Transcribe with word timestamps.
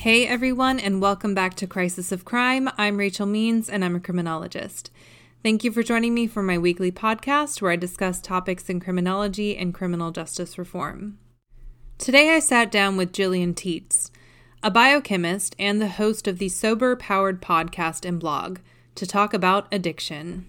Hey 0.00 0.26
everyone, 0.26 0.80
and 0.80 1.02
welcome 1.02 1.34
back 1.34 1.56
to 1.56 1.66
Crisis 1.66 2.10
of 2.10 2.24
Crime. 2.24 2.70
I'm 2.78 2.96
Rachel 2.96 3.26
Means, 3.26 3.68
and 3.68 3.84
I'm 3.84 3.94
a 3.94 4.00
criminologist. 4.00 4.90
Thank 5.42 5.62
you 5.62 5.70
for 5.70 5.82
joining 5.82 6.14
me 6.14 6.26
for 6.26 6.42
my 6.42 6.56
weekly 6.56 6.90
podcast 6.90 7.60
where 7.60 7.70
I 7.70 7.76
discuss 7.76 8.18
topics 8.18 8.70
in 8.70 8.80
criminology 8.80 9.58
and 9.58 9.74
criminal 9.74 10.10
justice 10.10 10.56
reform. 10.56 11.18
Today 11.98 12.30
I 12.30 12.38
sat 12.38 12.72
down 12.72 12.96
with 12.96 13.12
Gillian 13.12 13.52
Tietz, 13.52 14.10
a 14.62 14.70
biochemist 14.70 15.54
and 15.58 15.82
the 15.82 15.88
host 15.88 16.26
of 16.26 16.38
the 16.38 16.48
Sober 16.48 16.96
Powered 16.96 17.42
podcast 17.42 18.06
and 18.06 18.18
blog, 18.18 18.60
to 18.94 19.06
talk 19.06 19.34
about 19.34 19.68
addiction. 19.70 20.46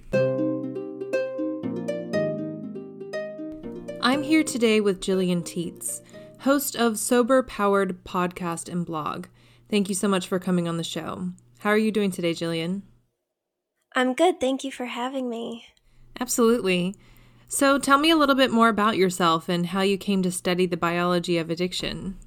I'm 4.01 4.23
here 4.23 4.45
today 4.45 4.79
with 4.79 5.01
Gillian 5.01 5.43
Tietz, 5.43 5.99
host 6.39 6.77
of 6.77 6.97
Sober 6.97 7.43
Powered 7.43 8.05
podcast 8.05 8.71
and 8.71 8.85
blog. 8.85 9.25
Thank 9.71 9.87
you 9.87 9.95
so 9.95 10.09
much 10.09 10.27
for 10.27 10.37
coming 10.37 10.67
on 10.67 10.75
the 10.75 10.83
show. 10.83 11.29
How 11.59 11.69
are 11.69 11.77
you 11.77 11.93
doing 11.93 12.11
today, 12.11 12.33
Gillian? 12.33 12.83
I'm 13.95 14.13
good. 14.13 14.41
Thank 14.41 14.65
you 14.65 14.71
for 14.71 14.85
having 14.85 15.29
me. 15.29 15.65
Absolutely. 16.19 16.95
So, 17.47 17.79
tell 17.79 17.97
me 17.97 18.09
a 18.09 18.17
little 18.17 18.35
bit 18.35 18.51
more 18.51 18.67
about 18.67 18.97
yourself 18.97 19.47
and 19.47 19.67
how 19.67 19.81
you 19.81 19.97
came 19.97 20.21
to 20.23 20.31
study 20.31 20.65
the 20.65 20.75
biology 20.75 21.37
of 21.37 21.49
addiction. 21.49 22.17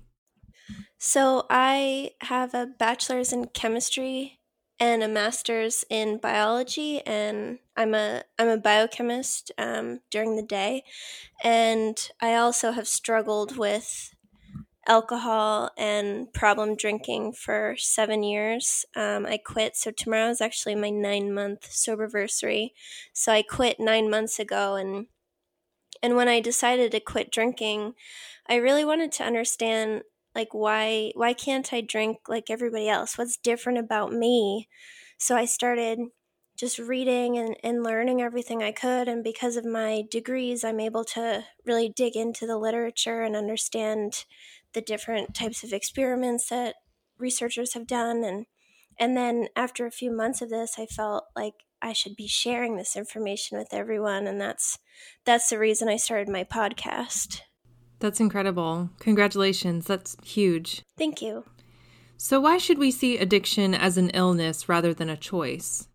So, 0.99 1.45
I 1.51 2.13
have 2.23 2.55
a 2.55 2.67
bachelor's 2.67 3.31
in 3.31 3.49
chemistry 3.49 4.41
and 4.81 5.03
a 5.03 5.09
master's 5.09 5.85
in 5.91 6.19
biology, 6.19 7.01
and 7.07 7.59
I'm 7.77 7.95
a 7.95 8.23
I'm 8.39 8.49
a 8.49 8.57
biochemist 8.57 9.53
um, 9.59 10.01
during 10.11 10.37
the 10.37 10.43
day, 10.43 10.85
and 11.43 11.97
I 12.21 12.35
also 12.37 12.73
have 12.73 12.89
struggled 12.89 13.57
with 13.57 14.14
alcohol 14.87 15.71
and 15.77 16.33
problem 16.33 16.77
drinking 16.77 17.33
for 17.33 17.75
seven 17.79 18.23
years. 18.23 18.85
Um, 18.97 19.27
I 19.27 19.39
quit. 19.39 19.77
So 19.77 19.91
tomorrow 19.91 20.31
is 20.31 20.41
actually 20.41 20.75
my 20.75 20.91
nine 20.91 21.33
month 21.33 21.71
soberversary. 21.71 22.71
So 23.13 23.33
I 23.33 23.43
quit 23.43 23.81
nine 23.81 24.11
months 24.11 24.39
ago, 24.39 24.77
and 24.77 25.07
and 26.03 26.17
when 26.17 26.29
I 26.29 26.41
decided 26.41 26.93
to 26.93 27.01
quit 27.01 27.33
drinking, 27.33 27.95
I 28.49 28.57
really 28.57 28.85
wanted 28.85 29.13
to 29.13 29.25
understand 29.25 30.03
like 30.35 30.53
why 30.53 31.13
why 31.15 31.33
can't 31.35 31.73
I 31.73 31.81
drink 31.81 32.19
like 32.29 32.51
everybody 32.51 32.89
else? 32.89 33.17
What's 33.19 33.37
different 33.37 33.79
about 33.79 34.13
me? 34.13 34.69
So 35.19 35.37
I 35.37 35.47
started 35.47 36.01
just 36.57 36.79
reading 36.79 37.37
and, 37.37 37.57
and 37.65 37.83
learning 37.83 38.23
everything 38.23 38.63
I 38.63 38.73
could. 38.73 39.09
And 39.09 39.25
because 39.25 39.57
of 39.57 39.65
my 39.65 40.05
degrees, 40.11 40.63
I'm 40.63 40.81
able 40.81 41.05
to 41.07 41.45
really 41.67 41.89
dig 41.89 42.17
into 42.17 42.47
the 42.47 42.59
literature 42.59 43.23
and 43.23 43.35
understand 43.35 44.25
the 44.75 44.83
different 44.83 45.35
types 45.35 45.65
of 45.65 45.73
experiments 45.73 46.49
that 46.49 46.77
researchers 47.19 47.75
have 47.75 47.87
done 47.87 48.25
and 48.25 48.47
and 48.99 49.17
then 49.17 49.49
after 49.57 49.87
a 49.87 49.91
few 49.91 50.15
months 50.15 50.43
of 50.43 50.51
this 50.51 50.75
I 50.79 50.87
felt 50.87 51.25
like 51.37 51.55
I 51.81 51.93
should 51.93 52.17
be 52.17 52.29
sharing 52.29 52.77
this 52.77 52.97
information 52.97 53.59
with 53.59 53.69
everyone 53.73 54.27
and 54.27 54.41
that's 54.41 54.79
that's 55.25 55.49
the 55.49 55.59
reason 55.59 55.89
I 55.89 55.97
started 55.97 56.29
my 56.29 56.45
podcast. 56.45 57.41
That's 58.01 58.21
incredible. 58.21 58.91
Congratulations. 59.01 59.87
That's 59.87 60.17
huge. 60.25 60.83
Thank 60.99 61.23
you. 61.23 61.45
So 62.17 62.41
why 62.41 62.59
should 62.59 62.79
we 62.79 62.91
see 62.91 63.19
addiction 63.19 63.75
as 63.75 63.97
an 63.97 64.11
illness 64.11 64.69
rather 64.69 64.95
than 64.95 65.11
a 65.11 65.17
choice? 65.17 65.89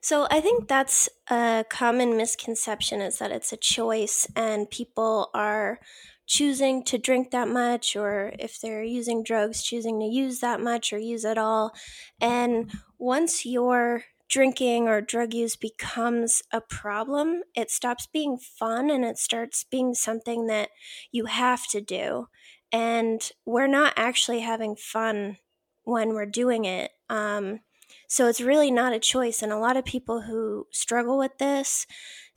So 0.00 0.26
I 0.30 0.40
think 0.40 0.68
that's 0.68 1.08
a 1.30 1.64
common 1.70 2.16
misconception 2.16 3.00
is 3.00 3.18
that 3.18 3.32
it's 3.32 3.52
a 3.52 3.56
choice 3.56 4.26
and 4.36 4.70
people 4.70 5.30
are 5.32 5.80
choosing 6.26 6.82
to 6.84 6.98
drink 6.98 7.30
that 7.30 7.48
much 7.48 7.96
or 7.96 8.32
if 8.38 8.60
they're 8.60 8.82
using 8.82 9.22
drugs 9.22 9.62
choosing 9.62 10.00
to 10.00 10.06
use 10.06 10.40
that 10.40 10.60
much 10.60 10.92
or 10.92 10.98
use 10.98 11.24
it 11.24 11.38
all. 11.38 11.72
And 12.20 12.72
once 12.98 13.44
your 13.44 14.04
drinking 14.28 14.88
or 14.88 15.00
drug 15.00 15.34
use 15.34 15.54
becomes 15.54 16.42
a 16.50 16.60
problem 16.60 17.42
it 17.54 17.70
stops 17.70 18.06
being 18.06 18.38
fun 18.38 18.90
and 18.90 19.04
it 19.04 19.18
starts 19.18 19.64
being 19.64 19.94
something 19.94 20.46
that 20.46 20.70
you 21.12 21.26
have 21.26 21.68
to 21.68 21.80
do. 21.80 22.28
And 22.72 23.30
we're 23.44 23.68
not 23.68 23.92
actually 23.96 24.40
having 24.40 24.74
fun 24.76 25.36
when 25.84 26.14
we're 26.14 26.26
doing 26.26 26.64
it. 26.64 26.90
Um, 27.08 27.60
so 28.08 28.28
it's 28.28 28.40
really 28.40 28.70
not 28.70 28.92
a 28.92 28.98
choice 28.98 29.42
and 29.42 29.52
a 29.52 29.58
lot 29.58 29.76
of 29.76 29.84
people 29.84 30.22
who 30.22 30.66
struggle 30.70 31.18
with 31.18 31.38
this 31.38 31.86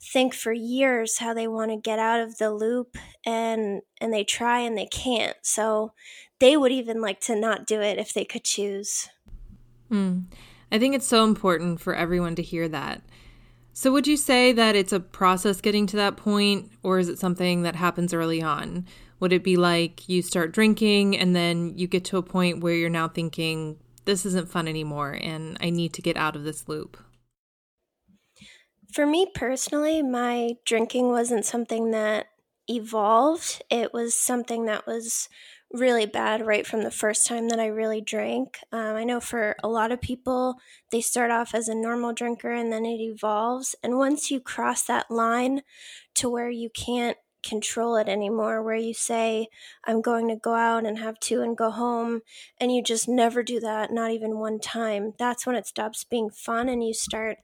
think 0.00 0.34
for 0.34 0.52
years 0.52 1.18
how 1.18 1.34
they 1.34 1.48
want 1.48 1.70
to 1.70 1.76
get 1.76 1.98
out 1.98 2.20
of 2.20 2.38
the 2.38 2.50
loop 2.50 2.96
and 3.26 3.82
and 4.00 4.12
they 4.12 4.24
try 4.24 4.60
and 4.60 4.78
they 4.78 4.86
can't 4.86 5.36
so 5.42 5.92
they 6.38 6.56
would 6.56 6.72
even 6.72 7.00
like 7.00 7.20
to 7.20 7.34
not 7.34 7.66
do 7.66 7.80
it 7.80 7.98
if 7.98 8.14
they 8.14 8.24
could 8.24 8.44
choose. 8.44 9.08
Mm. 9.90 10.24
i 10.70 10.78
think 10.78 10.94
it's 10.94 11.06
so 11.06 11.24
important 11.24 11.80
for 11.80 11.94
everyone 11.94 12.34
to 12.36 12.42
hear 12.42 12.68
that. 12.68 13.02
So 13.72 13.92
would 13.92 14.08
you 14.08 14.16
say 14.16 14.52
that 14.52 14.74
it's 14.74 14.92
a 14.92 14.98
process 14.98 15.60
getting 15.60 15.86
to 15.86 15.96
that 15.96 16.16
point 16.16 16.72
or 16.82 16.98
is 16.98 17.08
it 17.08 17.20
something 17.20 17.62
that 17.62 17.76
happens 17.76 18.12
early 18.12 18.42
on? 18.42 18.86
Would 19.20 19.32
it 19.32 19.44
be 19.44 19.56
like 19.56 20.08
you 20.08 20.20
start 20.20 20.52
drinking 20.52 21.16
and 21.16 21.34
then 21.34 21.78
you 21.78 21.86
get 21.86 22.04
to 22.06 22.16
a 22.16 22.22
point 22.22 22.60
where 22.60 22.74
you're 22.74 22.90
now 22.90 23.06
thinking 23.06 23.78
this 24.08 24.26
isn't 24.26 24.50
fun 24.50 24.66
anymore 24.66 25.16
and 25.20 25.56
i 25.60 25.70
need 25.70 25.92
to 25.92 26.02
get 26.02 26.16
out 26.16 26.34
of 26.34 26.42
this 26.42 26.68
loop 26.68 26.96
for 28.92 29.06
me 29.06 29.26
personally, 29.34 30.02
my 30.02 30.56
drinking 30.64 31.08
wasn't 31.08 31.44
something 31.44 31.90
that 31.90 32.28
evolved. 32.68 33.62
It 33.70 33.92
was 33.92 34.14
something 34.14 34.64
that 34.66 34.86
was 34.86 35.28
really 35.70 36.06
bad 36.06 36.46
right 36.46 36.66
from 36.66 36.82
the 36.82 36.90
first 36.90 37.26
time 37.26 37.48
that 37.50 37.60
I 37.60 37.66
really 37.66 38.00
drank. 38.00 38.58
Um, 38.72 38.96
I 38.96 39.04
know 39.04 39.20
for 39.20 39.54
a 39.62 39.68
lot 39.68 39.92
of 39.92 40.00
people, 40.00 40.54
they 40.90 41.02
start 41.02 41.30
off 41.30 41.54
as 41.54 41.68
a 41.68 41.74
normal 41.74 42.14
drinker 42.14 42.52
and 42.52 42.72
then 42.72 42.86
it 42.86 43.00
evolves. 43.00 43.74
And 43.82 43.98
once 43.98 44.30
you 44.30 44.40
cross 44.40 44.82
that 44.84 45.10
line 45.10 45.62
to 46.14 46.30
where 46.30 46.50
you 46.50 46.70
can't 46.70 47.18
control 47.48 47.96
it 47.96 48.08
anymore, 48.08 48.62
where 48.62 48.76
you 48.76 48.94
say, 48.94 49.48
I'm 49.84 50.02
going 50.02 50.28
to 50.28 50.36
go 50.36 50.54
out 50.54 50.84
and 50.84 50.98
have 50.98 51.18
two 51.20 51.42
and 51.42 51.56
go 51.56 51.70
home, 51.70 52.22
and 52.58 52.72
you 52.72 52.82
just 52.82 53.08
never 53.08 53.42
do 53.42 53.60
that, 53.60 53.90
not 53.92 54.10
even 54.10 54.38
one 54.38 54.60
time, 54.60 55.14
that's 55.18 55.46
when 55.46 55.56
it 55.56 55.66
stops 55.66 56.04
being 56.04 56.30
fun 56.30 56.68
and 56.68 56.84
you 56.86 56.94
start 56.94 57.38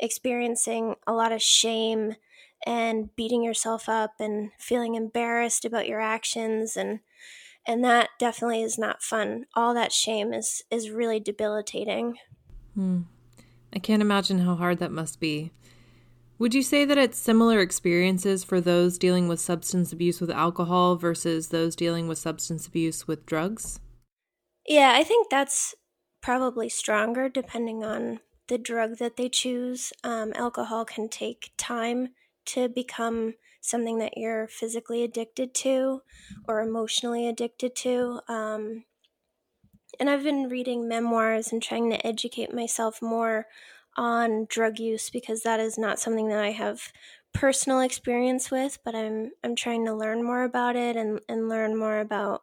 experiencing 0.00 0.96
a 1.06 1.12
lot 1.12 1.32
of 1.32 1.42
shame 1.42 2.16
and 2.66 3.14
beating 3.16 3.42
yourself 3.42 3.88
up 3.88 4.12
and 4.18 4.50
feeling 4.58 4.94
embarrassed 4.94 5.64
about 5.64 5.88
your 5.88 6.00
actions 6.00 6.76
and 6.76 7.00
and 7.66 7.84
that 7.84 8.08
definitely 8.18 8.62
is 8.62 8.78
not 8.78 9.02
fun. 9.02 9.44
All 9.54 9.74
that 9.74 9.92
shame 9.92 10.32
is 10.32 10.62
is 10.70 10.90
really 10.90 11.20
debilitating. 11.20 12.16
Hmm. 12.74 13.02
i 13.72 13.78
can't 13.78 14.02
imagine 14.02 14.38
how 14.38 14.54
hard 14.54 14.78
that 14.78 14.92
must 14.92 15.18
be 15.20 15.50
would 16.40 16.54
you 16.54 16.62
say 16.62 16.84
that 16.84 16.98
it's 16.98 17.18
similar 17.18 17.60
experiences 17.60 18.42
for 18.42 18.60
those 18.60 18.98
dealing 18.98 19.28
with 19.28 19.38
substance 19.38 19.92
abuse 19.92 20.20
with 20.20 20.30
alcohol 20.30 20.96
versus 20.96 21.48
those 21.48 21.76
dealing 21.76 22.08
with 22.08 22.18
substance 22.18 22.66
abuse 22.66 23.06
with 23.06 23.24
drugs 23.24 23.78
yeah 24.66 24.92
i 24.96 25.04
think 25.04 25.30
that's 25.30 25.76
probably 26.20 26.68
stronger 26.68 27.28
depending 27.28 27.84
on 27.84 28.20
the 28.50 28.58
drug 28.58 28.98
that 28.98 29.16
they 29.16 29.28
choose. 29.28 29.92
Um, 30.04 30.32
alcohol 30.34 30.84
can 30.84 31.08
take 31.08 31.52
time 31.56 32.08
to 32.46 32.68
become 32.68 33.34
something 33.62 33.98
that 33.98 34.16
you're 34.16 34.48
physically 34.48 35.02
addicted 35.04 35.54
to 35.54 36.02
or 36.48 36.60
emotionally 36.60 37.28
addicted 37.28 37.76
to. 37.76 38.20
Um, 38.28 38.84
and 39.98 40.10
I've 40.10 40.24
been 40.24 40.48
reading 40.48 40.88
memoirs 40.88 41.52
and 41.52 41.62
trying 41.62 41.90
to 41.90 42.06
educate 42.06 42.52
myself 42.52 43.00
more 43.00 43.46
on 44.00 44.46
drug 44.48 44.78
use 44.78 45.10
because 45.10 45.42
that 45.42 45.60
is 45.60 45.76
not 45.76 46.00
something 46.00 46.28
that 46.30 46.40
I 46.42 46.52
have 46.52 46.90
personal 47.34 47.80
experience 47.80 48.50
with, 48.50 48.78
but 48.82 48.94
I'm 48.94 49.32
I'm 49.44 49.54
trying 49.54 49.84
to 49.84 49.94
learn 49.94 50.24
more 50.24 50.42
about 50.42 50.74
it 50.74 50.96
and, 50.96 51.20
and 51.28 51.50
learn 51.50 51.78
more 51.78 52.00
about 52.00 52.42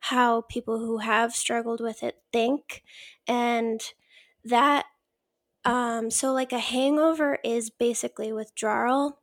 how 0.00 0.40
people 0.42 0.78
who 0.78 0.98
have 0.98 1.34
struggled 1.34 1.80
with 1.82 2.02
it 2.02 2.22
think. 2.32 2.82
And 3.28 3.82
that 4.44 4.86
um, 5.64 6.10
so, 6.10 6.32
like 6.32 6.52
a 6.52 6.58
hangover 6.58 7.38
is 7.44 7.70
basically 7.70 8.32
withdrawal 8.32 9.20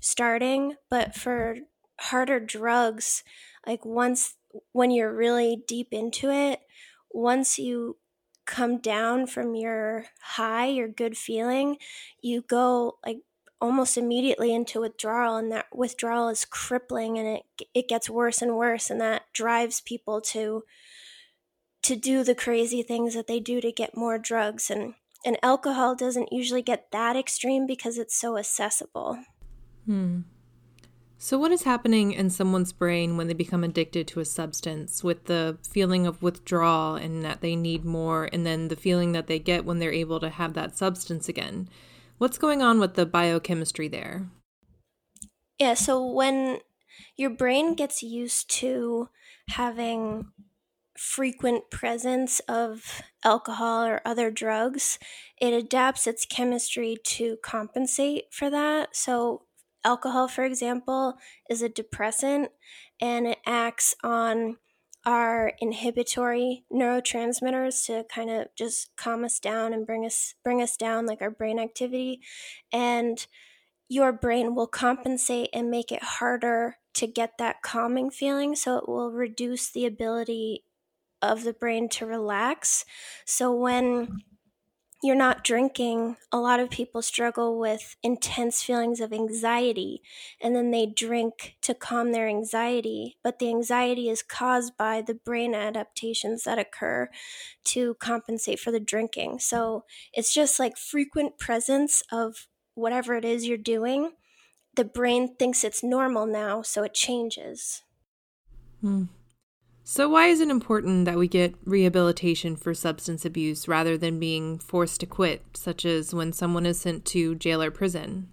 starting, 0.00 0.76
but 0.90 1.14
for 1.14 1.56
harder 2.00 2.40
drugs, 2.40 3.24
like 3.66 3.84
once 3.84 4.36
when 4.72 4.90
you're 4.90 5.14
really 5.14 5.62
deep 5.66 5.88
into 5.92 6.30
it, 6.30 6.60
once 7.10 7.58
you 7.58 7.96
come 8.48 8.78
down 8.78 9.26
from 9.26 9.54
your 9.54 10.06
high, 10.20 10.66
your 10.66 10.88
good 10.88 11.16
feeling, 11.16 11.76
you 12.22 12.40
go 12.40 12.98
like 13.06 13.18
almost 13.60 13.98
immediately 13.98 14.54
into 14.54 14.80
withdrawal 14.80 15.36
and 15.36 15.52
that 15.52 15.66
withdrawal 15.72 16.28
is 16.28 16.44
crippling 16.44 17.18
and 17.18 17.28
it 17.28 17.42
it 17.74 17.88
gets 17.88 18.08
worse 18.08 18.40
and 18.40 18.56
worse 18.56 18.88
and 18.88 19.00
that 19.00 19.22
drives 19.32 19.80
people 19.80 20.20
to 20.20 20.62
to 21.82 21.96
do 21.96 22.22
the 22.22 22.36
crazy 22.36 22.82
things 22.82 23.14
that 23.14 23.26
they 23.26 23.40
do 23.40 23.60
to 23.60 23.72
get 23.72 23.96
more 23.96 24.16
drugs 24.16 24.70
and 24.70 24.94
and 25.26 25.36
alcohol 25.42 25.94
doesn't 25.94 26.32
usually 26.32 26.62
get 26.62 26.90
that 26.92 27.16
extreme 27.16 27.66
because 27.66 27.98
it's 27.98 28.18
so 28.18 28.38
accessible. 28.38 29.18
Hmm. 29.84 30.20
So, 31.20 31.36
what 31.36 31.50
is 31.50 31.64
happening 31.64 32.12
in 32.12 32.30
someone's 32.30 32.72
brain 32.72 33.16
when 33.16 33.26
they 33.26 33.34
become 33.34 33.64
addicted 33.64 34.06
to 34.08 34.20
a 34.20 34.24
substance 34.24 35.02
with 35.02 35.24
the 35.24 35.58
feeling 35.68 36.06
of 36.06 36.22
withdrawal 36.22 36.94
and 36.94 37.24
that 37.24 37.40
they 37.40 37.56
need 37.56 37.84
more, 37.84 38.28
and 38.32 38.46
then 38.46 38.68
the 38.68 38.76
feeling 38.76 39.10
that 39.12 39.26
they 39.26 39.40
get 39.40 39.64
when 39.64 39.80
they're 39.80 39.92
able 39.92 40.20
to 40.20 40.30
have 40.30 40.54
that 40.54 40.78
substance 40.78 41.28
again? 41.28 41.68
What's 42.18 42.38
going 42.38 42.62
on 42.62 42.78
with 42.78 42.94
the 42.94 43.04
biochemistry 43.04 43.88
there? 43.88 44.28
Yeah, 45.58 45.74
so 45.74 46.06
when 46.06 46.60
your 47.16 47.30
brain 47.30 47.74
gets 47.74 48.00
used 48.00 48.48
to 48.58 49.08
having 49.48 50.30
frequent 50.96 51.68
presence 51.68 52.38
of 52.48 53.02
alcohol 53.24 53.84
or 53.84 54.00
other 54.04 54.30
drugs, 54.30 55.00
it 55.40 55.52
adapts 55.52 56.06
its 56.06 56.24
chemistry 56.24 56.96
to 57.06 57.38
compensate 57.42 58.26
for 58.30 58.48
that. 58.50 58.94
So, 58.94 59.47
alcohol, 59.84 60.28
for 60.28 60.44
example, 60.44 61.14
is 61.48 61.62
a 61.62 61.68
depressant 61.68 62.50
and 63.00 63.26
it 63.26 63.38
acts 63.46 63.94
on 64.02 64.56
our 65.06 65.52
inhibitory 65.60 66.64
neurotransmitters 66.72 67.86
to 67.86 68.04
kind 68.12 68.30
of 68.30 68.48
just 68.56 68.90
calm 68.96 69.24
us 69.24 69.38
down 69.38 69.72
and 69.72 69.86
bring 69.86 70.04
us 70.04 70.34
bring 70.44 70.60
us 70.60 70.76
down 70.76 71.06
like 71.06 71.22
our 71.22 71.30
brain 71.30 71.58
activity. 71.58 72.20
And 72.72 73.26
your 73.88 74.12
brain 74.12 74.54
will 74.54 74.66
compensate 74.66 75.48
and 75.54 75.70
make 75.70 75.90
it 75.90 76.02
harder 76.02 76.76
to 76.94 77.06
get 77.06 77.38
that 77.38 77.62
calming 77.62 78.10
feeling. 78.10 78.54
So 78.54 78.76
it 78.76 78.88
will 78.88 79.12
reduce 79.12 79.70
the 79.70 79.86
ability 79.86 80.64
of 81.22 81.44
the 81.44 81.52
brain 81.52 81.88
to 81.88 82.06
relax. 82.06 82.84
So 83.24 83.52
when 83.54 84.22
you're 85.02 85.14
not 85.14 85.44
drinking, 85.44 86.16
a 86.32 86.38
lot 86.40 86.58
of 86.58 86.70
people 86.70 87.02
struggle 87.02 87.58
with 87.58 87.96
intense 88.02 88.62
feelings 88.64 89.00
of 89.00 89.12
anxiety 89.12 90.02
and 90.40 90.56
then 90.56 90.72
they 90.72 90.86
drink 90.86 91.56
to 91.62 91.72
calm 91.74 92.10
their 92.12 92.26
anxiety. 92.28 93.16
But 93.22 93.38
the 93.38 93.48
anxiety 93.48 94.08
is 94.08 94.22
caused 94.22 94.76
by 94.76 95.02
the 95.02 95.14
brain 95.14 95.54
adaptations 95.54 96.42
that 96.44 96.58
occur 96.58 97.10
to 97.64 97.94
compensate 97.94 98.60
for 98.60 98.70
the 98.72 98.80
drinking. 98.80 99.40
So 99.40 99.84
it's 100.12 100.34
just 100.34 100.58
like 100.58 100.76
frequent 100.76 101.38
presence 101.38 102.02
of 102.10 102.48
whatever 102.74 103.14
it 103.14 103.24
is 103.24 103.46
you're 103.46 103.58
doing. 103.58 104.12
The 104.74 104.84
brain 104.84 105.36
thinks 105.36 105.64
it's 105.64 105.82
normal 105.82 106.26
now, 106.26 106.62
so 106.62 106.82
it 106.84 106.94
changes. 106.94 107.82
Hmm. 108.80 109.04
So, 109.90 110.06
why 110.06 110.26
is 110.26 110.42
it 110.42 110.50
important 110.50 111.06
that 111.06 111.16
we 111.16 111.28
get 111.28 111.54
rehabilitation 111.64 112.56
for 112.56 112.74
substance 112.74 113.24
abuse 113.24 113.66
rather 113.66 113.96
than 113.96 114.20
being 114.20 114.58
forced 114.58 115.00
to 115.00 115.06
quit, 115.06 115.42
such 115.54 115.86
as 115.86 116.12
when 116.12 116.34
someone 116.34 116.66
is 116.66 116.78
sent 116.78 117.06
to 117.06 117.34
jail 117.34 117.62
or 117.62 117.70
prison? 117.70 118.28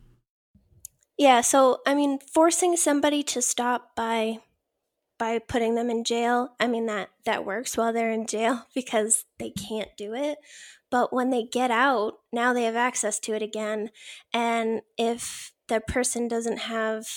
Yeah, 1.18 1.40
so 1.40 1.80
I 1.88 1.96
mean, 1.96 2.20
forcing 2.20 2.76
somebody 2.76 3.24
to 3.24 3.42
stop 3.42 3.96
by 3.96 4.40
by 5.18 5.40
putting 5.40 5.76
them 5.76 5.90
in 5.90 6.04
jail, 6.04 6.50
I 6.60 6.68
mean 6.68 6.88
that 6.88 7.12
that 7.24 7.46
works 7.46 7.78
while 7.78 7.94
they're 7.94 8.12
in 8.12 8.28
jail 8.28 8.66
because 8.76 9.24
they 9.40 9.52
can't 9.52 9.96
do 9.98 10.14
it. 10.14 10.40
But 10.92 11.14
when 11.14 11.30
they 11.30 11.46
get 11.46 11.72
out, 11.72 12.16
now 12.34 12.52
they 12.52 12.66
have 12.66 12.76
access 12.76 13.18
to 13.20 13.34
it 13.34 13.42
again. 13.42 13.92
And 14.34 14.82
if 14.98 15.54
the 15.70 15.80
person 15.80 16.28
doesn't 16.28 16.58
have 16.58 17.08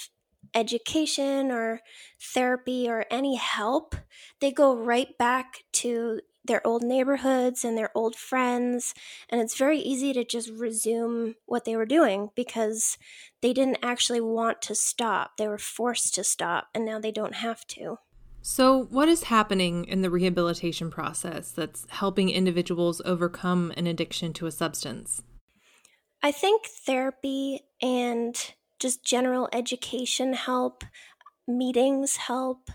education 0.54 1.50
or 1.50 1.80
therapy 2.20 2.88
or 2.88 3.04
any 3.10 3.36
help, 3.36 3.94
they 4.40 4.50
go 4.50 4.74
right 4.74 5.16
back 5.18 5.64
to 5.72 6.20
their 6.44 6.66
old 6.66 6.82
neighborhoods 6.82 7.64
and 7.64 7.76
their 7.76 7.90
old 7.94 8.16
friends. 8.16 8.94
And 9.28 9.40
it's 9.40 9.56
very 9.56 9.78
easy 9.78 10.12
to 10.14 10.24
just 10.24 10.50
resume 10.50 11.34
what 11.46 11.64
they 11.64 11.76
were 11.76 11.86
doing 11.86 12.30
because 12.34 12.98
they 13.42 13.52
didn't 13.52 13.78
actually 13.82 14.20
want 14.20 14.60
to 14.62 14.74
stop. 14.74 15.36
They 15.36 15.46
were 15.46 15.58
forced 15.58 16.14
to 16.14 16.24
stop, 16.24 16.68
and 16.74 16.84
now 16.84 16.98
they 16.98 17.12
don't 17.12 17.36
have 17.36 17.66
to. 17.68 17.98
So, 18.40 18.84
what 18.84 19.08
is 19.08 19.24
happening 19.24 19.84
in 19.84 20.00
the 20.00 20.10
rehabilitation 20.10 20.90
process 20.90 21.50
that's 21.50 21.86
helping 21.90 22.30
individuals 22.30 23.02
overcome 23.04 23.72
an 23.76 23.86
addiction 23.86 24.32
to 24.34 24.46
a 24.46 24.52
substance? 24.52 25.22
I 26.22 26.32
think 26.32 26.66
therapy 26.66 27.60
and 27.80 28.34
just 28.78 29.04
general 29.04 29.48
education 29.52 30.32
help, 30.34 30.84
meetings 31.46 32.16
help, 32.16 32.70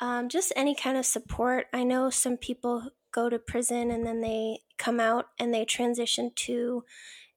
um, 0.00 0.28
just 0.28 0.52
any 0.56 0.74
kind 0.74 0.96
of 0.96 1.06
support. 1.06 1.66
I 1.72 1.84
know 1.84 2.10
some 2.10 2.36
people 2.36 2.90
go 3.12 3.28
to 3.28 3.38
prison 3.38 3.90
and 3.90 4.06
then 4.06 4.20
they 4.20 4.60
come 4.76 5.00
out 5.00 5.26
and 5.38 5.52
they 5.52 5.64
transition 5.64 6.30
to 6.34 6.84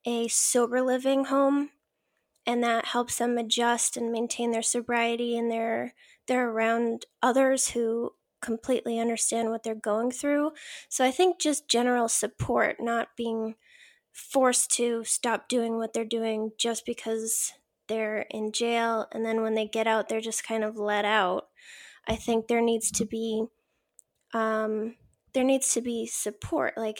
a 0.05 0.27
sober 0.27 0.81
living 0.81 1.25
home 1.25 1.69
and 2.45 2.63
that 2.63 2.85
helps 2.85 3.17
them 3.17 3.37
adjust 3.37 3.95
and 3.95 4.11
maintain 4.11 4.51
their 4.51 4.61
sobriety 4.61 5.37
and 5.37 5.51
they're 5.51 5.93
they're 6.27 6.49
around 6.49 7.05
others 7.21 7.69
who 7.69 8.13
completely 8.41 8.99
understand 8.99 9.49
what 9.49 9.63
they're 9.63 9.75
going 9.75 10.09
through 10.11 10.51
so 10.89 11.05
i 11.05 11.11
think 11.11 11.39
just 11.39 11.67
general 11.67 12.07
support 12.07 12.77
not 12.79 13.09
being 13.15 13.55
forced 14.11 14.71
to 14.71 15.03
stop 15.03 15.47
doing 15.47 15.77
what 15.77 15.93
they're 15.93 16.03
doing 16.03 16.51
just 16.57 16.85
because 16.85 17.53
they're 17.91 18.25
in 18.31 18.53
jail 18.53 19.05
and 19.11 19.25
then 19.25 19.41
when 19.41 19.53
they 19.53 19.67
get 19.67 19.85
out 19.85 20.07
they're 20.07 20.21
just 20.21 20.47
kind 20.47 20.63
of 20.63 20.77
let 20.77 21.03
out. 21.03 21.47
I 22.07 22.15
think 22.15 22.47
there 22.47 22.61
needs 22.61 22.89
to 22.91 23.05
be 23.05 23.43
um, 24.33 24.95
there 25.33 25.43
needs 25.43 25.73
to 25.73 25.81
be 25.81 26.07
support 26.07 26.77
like 26.77 26.99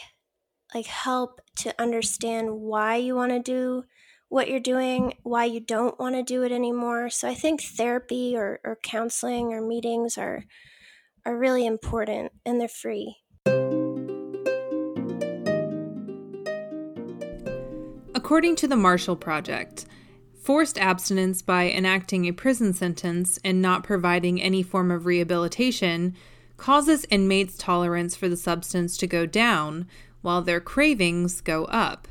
like 0.76 0.88
help 0.88 1.40
to 1.56 1.74
understand 1.82 2.52
why 2.52 2.98
you 2.98 3.16
want 3.16 3.32
to 3.32 3.40
do 3.40 3.84
what 4.28 4.50
you're 4.50 4.60
doing 4.60 5.14
why 5.24 5.46
you 5.46 5.62
don't 5.62 5.98
want 5.98 6.16
to 6.16 6.24
do 6.24 6.44
it 6.44 6.52
anymore. 6.52 7.10
So 7.10 7.30
i 7.30 7.34
think 7.34 7.62
therapy 7.62 8.36
or, 8.36 8.60
or 8.66 8.78
counseling 8.84 9.54
or 9.54 9.62
meetings 9.66 10.18
are 10.18 10.44
are 11.26 11.38
really 11.38 11.66
important 11.66 12.34
and 12.46 12.60
they're 12.60 12.68
free. 12.68 13.16
According 18.14 18.56
to 18.58 18.68
the 18.68 18.76
Marshall 18.76 19.16
Project, 19.16 19.86
Forced 20.42 20.80
abstinence 20.80 21.44
by 21.44 21.70
enacting 21.70 22.26
a 22.26 22.32
prison 22.32 22.74
sentence 22.74 23.38
and 23.46 23.62
not 23.62 23.84
providing 23.84 24.42
any 24.42 24.64
form 24.64 24.90
of 24.90 25.06
rehabilitation 25.06 26.16
causes 26.58 27.06
inmates' 27.12 27.58
tolerance 27.60 28.16
for 28.16 28.28
the 28.28 28.36
substance 28.36 28.98
to 28.98 29.06
go 29.06 29.28
down 29.28 29.86
while 30.24 30.42
their 30.42 30.60
cravings 30.60 31.42
go 31.42 31.66
up. 31.66 32.08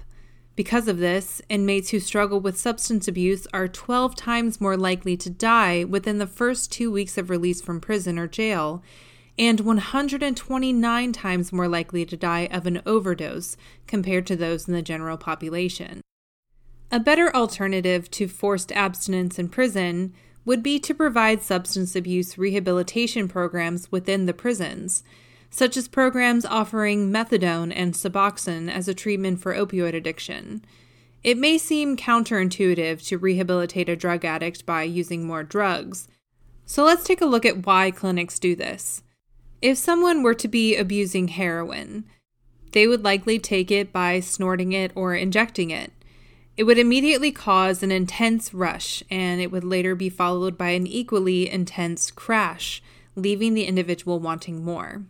Because 0.55 0.87
of 0.87 0.99
this, 0.99 1.43
inmates 1.49 1.91
who 1.91 1.99
struggle 1.99 2.39
with 2.39 2.57
substance 2.57 3.09
abuse 3.09 3.49
are 3.53 3.67
12 3.67 4.15
times 4.15 4.61
more 4.61 4.77
likely 4.77 5.17
to 5.17 5.31
die 5.31 5.83
within 5.83 6.19
the 6.19 6.27
first 6.27 6.71
two 6.71 6.91
weeks 6.93 7.19
of 7.19 7.31
release 7.31 7.61
from 7.61 7.81
prison 7.81 8.17
or 8.17 8.29
jail, 8.29 8.81
and 9.41 9.59
129 9.59 11.13
times 11.13 11.53
more 11.53 11.67
likely 11.67 12.05
to 12.05 12.17
die 12.17 12.47
of 12.53 12.65
an 12.67 12.81
overdose 12.87 13.57
compared 13.89 14.27
to 14.27 14.37
those 14.37 14.69
in 14.69 14.75
the 14.75 14.83
general 14.83 15.17
population. 15.17 16.01
A 16.93 16.99
better 16.99 17.35
alternative 17.35 18.11
to 18.13 18.27
forced 18.27 18.73
abstinence 18.73 19.39
in 19.39 19.49
prison 19.49 20.13
would 20.45 20.63
be 20.63 20.81
to 20.81 20.95
provide 20.95 21.43
substance 21.43 21.95
abuse 21.95 22.37
rehabilitation 22.37 23.29
programs 23.29 23.93
within 23.93 24.27
the 24.27 24.35
prisons, 24.35 25.05
such 25.51 25.77
as 25.77 25.87
programs 25.87 26.45
offering 26.45 27.13
methadone 27.13 27.73
and 27.75 27.95
Suboxone 27.95 28.69
as 28.69 28.89
a 28.89 28.95
treatment 28.95 29.41
for 29.41 29.55
opioid 29.55 29.95
addiction. 29.95 30.65
It 31.23 31.39
may 31.39 31.59
seem 31.59 31.97
counterintuitive 31.97 33.07
to 33.07 33.19
rehabilitate 33.19 33.89
a 33.89 33.95
drug 33.95 34.25
addict 34.25 34.67
by 34.67 34.83
using 34.83 35.25
more 35.25 35.45
drugs. 35.45 36.09
So 36.67 36.83
let's 36.83 37.05
take 37.05 37.21
a 37.21 37.27
look 37.27 37.45
at 37.45 37.67
why 37.67 37.91
clinics 37.91 38.39
do 38.39 38.57
this. 38.57 39.03
If 39.61 39.77
someone 39.77 40.23
were 40.23 40.35
to 40.35 40.49
be 40.49 40.77
abusing 40.77 41.29
heroin, 41.29 42.05
they 42.73 42.87
would 42.87 43.05
likely 43.05 43.39
take 43.39 43.71
it 43.71 43.93
by 43.93 44.21
snorting 44.21 44.73
it 44.73 44.91
or 44.95 45.15
injecting 45.15 45.71
it. 45.71 45.93
It 46.61 46.67
would 46.67 46.79
immediately 46.79 47.33
cause 47.33 47.83
an 47.83 47.91
intense 47.91 48.53
rush, 48.53 49.03
and 49.11 49.41
it 49.41 49.51
would 49.51 49.65
later 49.65 49.95
be 49.95 50.11
followed 50.11 50.59
by 50.59 50.73
an 50.73 50.87
equally 50.87 51.49
intense 51.49 52.11
crash, 52.11 52.83
leaving 53.17 53.55
the 53.55 53.65
individual 53.65 54.21
wanting 54.21 54.63
more. 54.63 55.05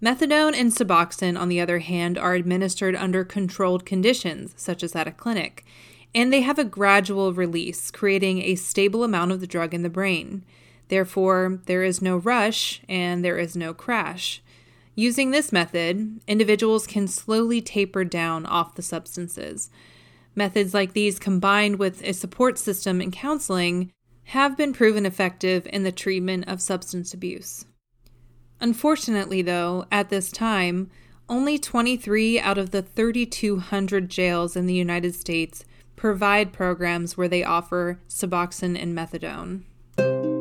Methadone 0.00 0.54
and 0.54 0.72
Suboxone, 0.72 1.38
on 1.38 1.50
the 1.50 1.60
other 1.60 1.80
hand, 1.80 2.16
are 2.16 2.32
administered 2.32 2.96
under 2.96 3.24
controlled 3.26 3.84
conditions, 3.84 4.54
such 4.56 4.82
as 4.82 4.96
at 4.96 5.06
a 5.06 5.12
clinic, 5.12 5.66
and 6.14 6.32
they 6.32 6.40
have 6.40 6.58
a 6.58 6.64
gradual 6.64 7.34
release, 7.34 7.90
creating 7.90 8.40
a 8.40 8.54
stable 8.54 9.04
amount 9.04 9.32
of 9.32 9.42
the 9.42 9.46
drug 9.46 9.74
in 9.74 9.82
the 9.82 9.90
brain. 9.90 10.46
Therefore, 10.88 11.60
there 11.66 11.82
is 11.82 12.00
no 12.00 12.16
rush 12.16 12.80
and 12.88 13.22
there 13.22 13.36
is 13.36 13.54
no 13.54 13.74
crash. 13.74 14.42
Using 14.94 15.30
this 15.30 15.52
method, 15.52 16.20
individuals 16.26 16.86
can 16.86 17.06
slowly 17.06 17.60
taper 17.60 18.02
down 18.02 18.46
off 18.46 18.76
the 18.76 18.82
substances. 18.82 19.68
Methods 20.34 20.74
like 20.74 20.92
these, 20.92 21.18
combined 21.18 21.78
with 21.78 22.02
a 22.02 22.12
support 22.12 22.58
system 22.58 23.00
and 23.00 23.12
counseling, 23.12 23.92
have 24.24 24.56
been 24.56 24.72
proven 24.72 25.06
effective 25.06 25.66
in 25.72 25.82
the 25.82 25.92
treatment 25.92 26.48
of 26.48 26.60
substance 26.60 27.14
abuse. 27.14 27.66
Unfortunately, 28.60 29.42
though, 29.42 29.84
at 29.92 30.08
this 30.08 30.32
time, 30.32 30.90
only 31.28 31.58
23 31.58 32.40
out 32.40 32.58
of 32.58 32.70
the 32.70 32.82
3,200 32.82 34.08
jails 34.08 34.56
in 34.56 34.66
the 34.66 34.74
United 34.74 35.14
States 35.14 35.64
provide 35.96 36.52
programs 36.52 37.16
where 37.16 37.28
they 37.28 37.44
offer 37.44 38.00
Suboxone 38.08 38.80
and 38.80 38.96
methadone. 38.96 40.33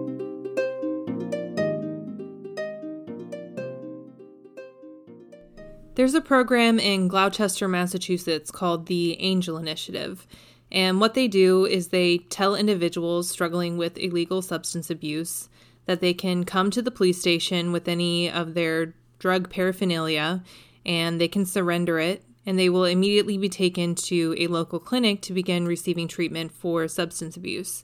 There's 5.95 6.15
a 6.15 6.21
program 6.21 6.79
in 6.79 7.07
Gloucester, 7.07 7.67
Massachusetts 7.67 8.49
called 8.49 8.87
the 8.87 9.19
Angel 9.21 9.57
Initiative. 9.57 10.25
And 10.71 10.99
what 10.99 11.13
they 11.13 11.27
do 11.27 11.65
is 11.67 11.89
they 11.89 12.17
tell 12.17 12.55
individuals 12.55 13.29
struggling 13.29 13.77
with 13.77 13.99
illegal 13.99 14.41
substance 14.41 14.89
abuse 14.89 15.49
that 15.85 16.01
they 16.01 16.15
can 16.15 16.45
come 16.45 16.71
to 16.71 16.81
the 16.81 16.89
police 16.89 17.19
station 17.19 17.71
with 17.71 17.87
any 17.87 18.27
of 18.27 18.55
their 18.55 18.95
drug 19.19 19.51
paraphernalia 19.51 20.43
and 20.83 21.21
they 21.21 21.27
can 21.27 21.45
surrender 21.45 21.99
it 21.99 22.23
and 22.43 22.57
they 22.57 22.69
will 22.69 22.85
immediately 22.85 23.37
be 23.37 23.47
taken 23.47 23.93
to 23.93 24.35
a 24.39 24.47
local 24.47 24.79
clinic 24.79 25.21
to 25.21 25.33
begin 25.33 25.67
receiving 25.67 26.07
treatment 26.07 26.51
for 26.51 26.87
substance 26.87 27.37
abuse. 27.37 27.83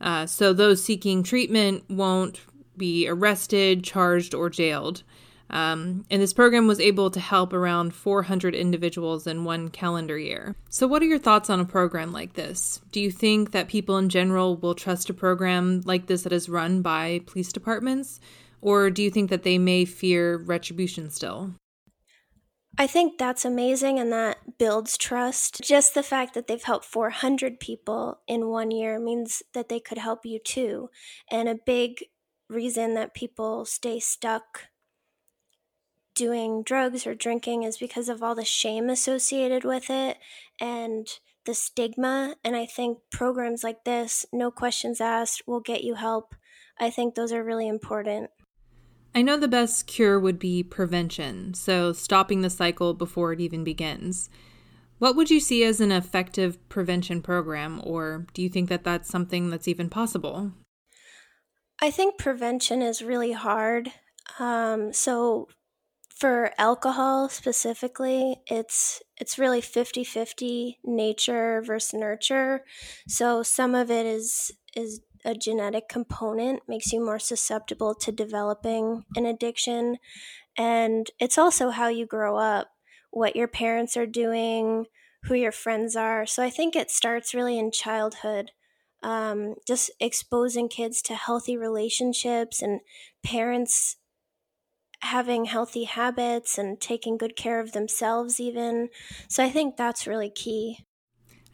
Uh, 0.00 0.26
so 0.26 0.52
those 0.52 0.82
seeking 0.82 1.22
treatment 1.22 1.84
won't 1.88 2.40
be 2.76 3.08
arrested, 3.08 3.84
charged, 3.84 4.34
or 4.34 4.50
jailed. 4.50 5.04
Um, 5.48 6.04
and 6.10 6.20
this 6.20 6.32
program 6.32 6.66
was 6.66 6.80
able 6.80 7.10
to 7.10 7.20
help 7.20 7.52
around 7.52 7.94
400 7.94 8.54
individuals 8.54 9.26
in 9.26 9.44
one 9.44 9.68
calendar 9.68 10.18
year. 10.18 10.56
So, 10.70 10.86
what 10.86 11.02
are 11.02 11.06
your 11.06 11.18
thoughts 11.18 11.48
on 11.48 11.60
a 11.60 11.64
program 11.64 12.12
like 12.12 12.32
this? 12.32 12.80
Do 12.90 13.00
you 13.00 13.10
think 13.10 13.52
that 13.52 13.68
people 13.68 13.96
in 13.96 14.08
general 14.08 14.56
will 14.56 14.74
trust 14.74 15.08
a 15.08 15.14
program 15.14 15.82
like 15.84 16.06
this 16.06 16.22
that 16.22 16.32
is 16.32 16.48
run 16.48 16.82
by 16.82 17.20
police 17.26 17.52
departments? 17.52 18.20
Or 18.60 18.90
do 18.90 19.02
you 19.02 19.10
think 19.10 19.30
that 19.30 19.44
they 19.44 19.58
may 19.58 19.84
fear 19.84 20.38
retribution 20.38 21.10
still? 21.10 21.54
I 22.78 22.86
think 22.86 23.16
that's 23.16 23.44
amazing 23.44 23.98
and 23.98 24.12
that 24.12 24.58
builds 24.58 24.98
trust. 24.98 25.62
Just 25.62 25.94
the 25.94 26.02
fact 26.02 26.34
that 26.34 26.46
they've 26.46 26.62
helped 26.62 26.84
400 26.84 27.58
people 27.58 28.20
in 28.26 28.48
one 28.48 28.70
year 28.70 28.98
means 28.98 29.42
that 29.54 29.68
they 29.68 29.80
could 29.80 29.98
help 29.98 30.26
you 30.26 30.38
too. 30.38 30.90
And 31.30 31.48
a 31.48 31.54
big 31.54 32.04
reason 32.50 32.94
that 32.94 33.14
people 33.14 33.64
stay 33.64 33.98
stuck 33.98 34.64
doing 36.16 36.64
drugs 36.64 37.06
or 37.06 37.14
drinking 37.14 37.62
is 37.62 37.78
because 37.78 38.08
of 38.08 38.22
all 38.22 38.34
the 38.34 38.44
shame 38.44 38.88
associated 38.88 39.64
with 39.64 39.88
it 39.90 40.16
and 40.60 41.06
the 41.44 41.54
stigma. 41.54 42.34
And 42.42 42.56
I 42.56 42.66
think 42.66 42.98
programs 43.12 43.62
like 43.62 43.84
this, 43.84 44.26
no 44.32 44.50
questions 44.50 45.00
asked, 45.00 45.42
will 45.46 45.60
get 45.60 45.84
you 45.84 45.94
help. 45.94 46.34
I 46.80 46.90
think 46.90 47.14
those 47.14 47.32
are 47.32 47.44
really 47.44 47.68
important. 47.68 48.30
I 49.14 49.22
know 49.22 49.38
the 49.38 49.48
best 49.48 49.86
cure 49.86 50.20
would 50.20 50.38
be 50.38 50.62
prevention, 50.62 51.54
so 51.54 51.92
stopping 51.92 52.42
the 52.42 52.50
cycle 52.50 52.92
before 52.92 53.32
it 53.32 53.40
even 53.40 53.64
begins. 53.64 54.28
What 54.98 55.16
would 55.16 55.30
you 55.30 55.40
see 55.40 55.64
as 55.64 55.80
an 55.80 55.92
effective 55.92 56.68
prevention 56.68 57.22
program, 57.22 57.80
or 57.84 58.26
do 58.34 58.42
you 58.42 58.50
think 58.50 58.68
that 58.68 58.84
that's 58.84 59.08
something 59.08 59.48
that's 59.48 59.68
even 59.68 59.88
possible? 59.88 60.52
I 61.80 61.90
think 61.90 62.18
prevention 62.18 62.82
is 62.82 63.02
really 63.02 63.32
hard. 63.32 63.90
Um, 64.38 64.92
so, 64.92 65.48
for 66.16 66.50
alcohol 66.56 67.28
specifically 67.28 68.36
it's 68.46 69.02
it's 69.18 69.38
really 69.38 69.60
50-50 69.60 70.76
nature 70.84 71.62
versus 71.62 71.94
nurture. 71.94 72.64
So 73.06 73.42
some 73.42 73.74
of 73.74 73.90
it 73.90 74.06
is 74.06 74.52
is 74.74 75.00
a 75.24 75.34
genetic 75.34 75.88
component 75.88 76.62
makes 76.68 76.92
you 76.92 77.04
more 77.04 77.18
susceptible 77.18 77.94
to 77.94 78.12
developing 78.12 79.04
an 79.16 79.26
addiction. 79.26 79.96
And 80.56 81.10
it's 81.18 81.38
also 81.38 81.70
how 81.70 81.88
you 81.88 82.06
grow 82.06 82.36
up 82.36 82.68
what 83.10 83.36
your 83.36 83.48
parents 83.48 83.96
are 83.96 84.06
doing 84.06 84.86
who 85.24 85.34
your 85.34 85.52
friends 85.52 85.96
are. 85.96 86.24
So 86.26 86.42
i 86.42 86.50
think 86.50 86.74
it 86.74 86.90
starts 86.90 87.34
really 87.34 87.58
in 87.58 87.70
childhood 87.70 88.52
um, 89.02 89.54
just 89.66 89.90
exposing 90.00 90.68
kids 90.68 91.02
to 91.02 91.14
healthy 91.14 91.56
relationships 91.56 92.62
and 92.62 92.80
parents 93.22 93.96
having 95.02 95.44
healthy 95.44 95.84
habits 95.84 96.58
and 96.58 96.80
taking 96.80 97.16
good 97.16 97.36
care 97.36 97.60
of 97.60 97.72
themselves, 97.72 98.40
even. 98.40 98.88
So 99.28 99.44
I 99.44 99.50
think 99.50 99.76
that's 99.76 100.06
really 100.06 100.30
key. 100.30 100.84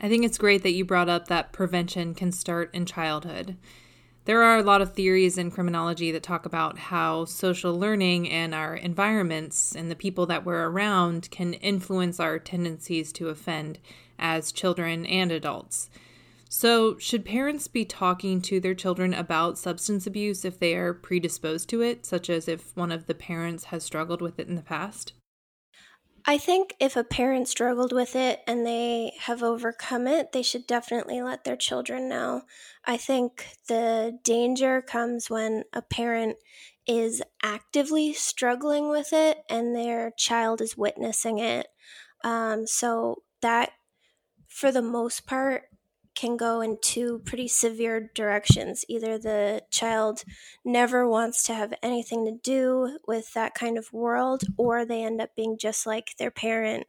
I 0.01 0.09
think 0.09 0.25
it's 0.25 0.39
great 0.39 0.63
that 0.65 0.73
you 0.73 0.85
brought 0.85 1.09
up 1.09 1.29
that 1.29 1.53
prevention 1.53 2.15
can 2.15 2.33
start 2.33 2.71
in 2.75 2.87
childhood. 2.87 3.57
There 4.25 4.43
are 4.43 4.59
a 4.59 4.63
lot 4.63 4.81
of 4.81 4.93
theories 4.93 5.37
in 5.37 5.51
criminology 5.51 6.13
that 6.13 6.23
talk 6.23 6.47
about 6.47 6.79
how 6.79 7.25
social 7.25 7.77
learning 7.77 8.31
and 8.31 8.55
our 8.55 8.77
environments 8.77 9.75
and 9.75 9.91
the 9.91 9.97
people 9.97 10.27
that 10.27 10.45
we're 10.45 10.69
around 10.69 11.29
can 11.31 11.55
influence 11.55 12.21
our 12.21 12.39
tendencies 12.39 13.13
to 13.15 13.29
offend 13.29 13.81
as 14.21 14.53
children 14.53 15.05
and 15.07 15.33
adults. 15.33 15.91
So, 16.55 16.99
should 16.99 17.25
parents 17.25 17.67
be 17.67 17.87
talking 17.87 18.43
to 18.43 18.61
their 18.61 18.75
children 18.75 19.15
about 19.15 19.57
substance 19.57 20.07
abuse 20.07 20.45
if 20.45 20.59
they 20.59 20.75
are 20.75 20.93
predisposed 20.93 21.71
to 21.71 21.81
it, 21.81 22.05
such 22.05 22.29
as 22.29 22.47
if 22.47 22.77
one 22.77 22.93
of 22.93 23.07
the 23.07 23.15
parents 23.15 23.65
has 23.65 23.85
struggled 23.85 24.21
with 24.21 24.39
it 24.39 24.49
in 24.49 24.57
the 24.57 24.61
past? 24.61 25.15
I 26.27 26.37
think 26.37 26.77
if 26.79 26.95
a 26.95 27.05
parent 27.05 27.49
struggled 27.49 27.95
with 27.95 28.15
it 28.15 28.41
and 28.47 28.67
they 28.67 29.15
have 29.21 29.43
overcome 29.43 30.07
it, 30.07 30.33
they 30.33 30.43
should 30.43 30.67
definitely 30.67 31.23
let 31.23 31.45
their 31.45 31.57
children 31.57 32.07
know. 32.07 32.43
I 32.85 32.99
think 32.99 33.47
the 33.67 34.19
danger 34.23 34.83
comes 34.83 35.31
when 35.31 35.65
a 35.73 35.81
parent 35.81 36.37
is 36.87 37.23
actively 37.43 38.13
struggling 38.13 38.91
with 38.91 39.15
it 39.15 39.39
and 39.49 39.75
their 39.75 40.11
child 40.19 40.61
is 40.61 40.77
witnessing 40.77 41.39
it. 41.39 41.69
Um, 42.23 42.67
so, 42.67 43.23
that 43.41 43.71
for 44.49 44.71
the 44.71 44.83
most 44.83 45.27
part 45.27 45.63
can 46.15 46.37
go 46.37 46.61
in 46.61 46.79
two 46.83 47.21
pretty 47.25 47.49
severe 47.49 48.11
directions. 48.15 48.85
Either 48.89 49.19
the 49.19 49.63
child 49.71 50.25
never 50.65 51.09
wants 51.09 51.43
to 51.45 51.55
have 51.55 51.75
anything 51.83 52.25
to 52.25 52.33
do 52.43 52.99
with 53.07 53.33
that 53.33 53.55
kind 53.55 53.79
of 53.79 53.93
world, 53.93 54.43
or 54.57 54.85
they 54.85 55.03
end 55.05 55.21
up 55.21 55.35
being 55.35 55.57
just 55.59 55.87
like 55.87 56.15
their 56.19 56.31
parent 56.31 56.87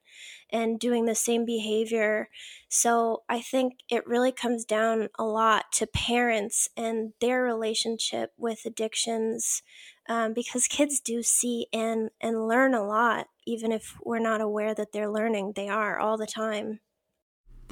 and 0.51 0.79
doing 0.79 1.05
the 1.05 1.15
same 1.15 1.45
behavior. 1.45 2.29
So 2.69 3.23
I 3.27 3.41
think 3.41 3.73
it 3.89 4.05
really 4.07 4.31
comes 4.31 4.65
down 4.65 5.09
a 5.17 5.23
lot 5.23 5.71
to 5.73 5.87
parents 5.87 6.69
and 6.77 7.13
their 7.21 7.41
relationship 7.41 8.31
with 8.37 8.65
addictions. 8.65 9.63
Um, 10.09 10.33
because 10.33 10.67
kids 10.67 10.99
do 10.99 11.23
see 11.23 11.67
and 11.71 12.09
and 12.19 12.45
learn 12.45 12.73
a 12.73 12.85
lot 12.85 13.27
even 13.47 13.71
if 13.71 13.95
we're 14.03 14.19
not 14.19 14.41
aware 14.41 14.75
that 14.75 14.91
they're 14.91 15.09
learning 15.09 15.53
they 15.55 15.69
are 15.69 15.97
all 15.97 16.17
the 16.17 16.27
time 16.27 16.81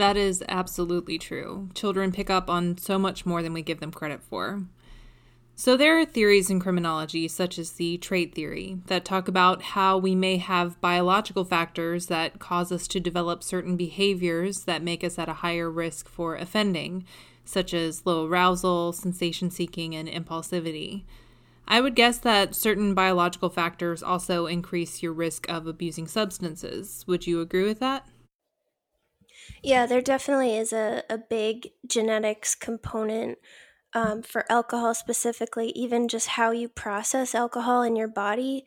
that 0.02 0.18
is 0.18 0.44
absolutely 0.50 1.20
true. 1.20 1.70
Children 1.76 2.12
pick 2.12 2.32
up 2.32 2.50
on 2.50 2.76
so 2.80 2.98
much 2.98 3.24
more 3.24 3.44
than 3.44 3.54
we 3.54 3.62
give 3.62 3.80
them 3.80 3.92
credit 3.92 4.24
for. 4.24 4.64
So, 5.54 5.78
there 5.78 6.00
are 6.00 6.06
theories 6.06 6.50
in 6.50 6.60
criminology, 6.60 7.28
such 7.28 7.60
as 7.60 7.74
the 7.74 8.00
trait 8.00 8.34
theory, 8.34 8.80
that 8.88 9.06
talk 9.06 9.28
about 9.28 9.62
how 9.62 10.00
we 10.00 10.16
may 10.16 10.38
have 10.38 10.82
biological 10.82 11.46
factors 11.46 12.08
that 12.08 12.40
cause 12.40 12.72
us 12.72 12.88
to 12.88 13.00
develop 13.00 13.44
certain 13.44 13.78
behaviors 13.78 14.64
that 14.64 14.82
make 14.82 15.04
us 15.04 15.20
at 15.20 15.30
a 15.30 15.34
higher 15.34 15.70
risk 15.70 16.10
for 16.10 16.36
offending, 16.36 17.06
such 17.46 17.72
as 17.72 18.04
low 18.04 18.26
arousal, 18.26 18.94
sensation 18.94 19.52
seeking, 19.52 19.94
and 19.94 20.10
impulsivity. 20.10 21.04
I 21.68 21.80
would 21.80 21.94
guess 21.94 22.18
that 22.18 22.56
certain 22.56 22.96
biological 22.96 23.50
factors 23.50 24.02
also 24.02 24.48
increase 24.48 25.04
your 25.04 25.14
risk 25.14 25.48
of 25.48 25.68
abusing 25.68 26.08
substances. 26.08 27.06
Would 27.08 27.28
you 27.28 27.40
agree 27.40 27.66
with 27.66 27.80
that? 27.82 28.08
Yeah, 29.64 29.86
there 29.86 30.02
definitely 30.02 30.56
is 30.58 30.74
a, 30.74 31.04
a 31.10 31.18
big 31.18 31.70
genetics 31.88 32.56
component 32.56 33.38
um, 33.94 34.22
for 34.22 34.46
alcohol 34.52 34.94
specifically. 34.94 35.70
Even 35.70 36.08
just 36.08 36.30
how 36.30 36.52
you 36.52 36.70
process 36.70 37.36
alcohol 37.36 37.84
in 37.84 37.96
your 37.96 38.08
body 38.08 38.66